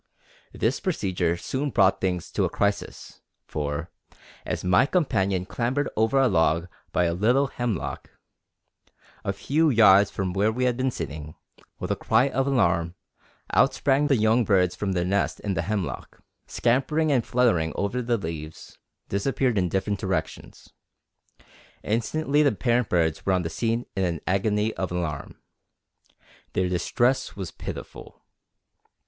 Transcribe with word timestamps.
This 0.51 0.79
procedure 0.79 1.37
soon 1.37 1.69
brought 1.69 2.01
things 2.01 2.31
to 2.31 2.43
a 2.43 2.49
crisis, 2.49 3.21
for, 3.45 3.91
as 4.47 4.63
my 4.63 4.87
companion 4.87 5.45
clambered 5.45 5.87
over 5.95 6.19
a 6.19 6.27
log 6.27 6.67
by 6.91 7.03
a 7.03 7.13
little 7.13 7.45
hemlock, 7.45 8.09
a 9.23 9.31
few 9.31 9.69
yards 9.69 10.09
from 10.09 10.33
where 10.33 10.51
we 10.51 10.63
had 10.63 10.75
been 10.75 10.89
sitting, 10.89 11.35
with 11.77 11.91
a 11.91 11.95
cry 11.95 12.29
of 12.29 12.47
alarm 12.47 12.95
out 13.53 13.75
sprang 13.75 14.07
the 14.07 14.15
young 14.15 14.43
birds 14.43 14.75
from 14.75 14.93
their 14.93 15.05
nest 15.05 15.39
in 15.41 15.53
the 15.53 15.61
hemlock, 15.61 16.15
and, 16.17 16.23
scampering 16.47 17.11
and 17.11 17.23
fluttering 17.23 17.71
over 17.75 18.01
the 18.01 18.17
leaves, 18.17 18.79
disappeared 19.07 19.55
in 19.55 19.69
different 19.69 19.99
directions. 19.99 20.73
Instantly 21.83 22.41
the 22.41 22.51
parent 22.51 22.89
birds 22.89 23.23
were 23.23 23.33
on 23.33 23.43
the 23.43 23.51
scene 23.51 23.85
in 23.95 24.03
an 24.03 24.19
agony 24.25 24.73
of 24.73 24.91
alarm. 24.91 25.37
Their 26.53 26.69
distress 26.69 27.35
was 27.35 27.51
pitiful. 27.51 28.23